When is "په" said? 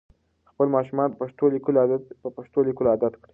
1.11-1.17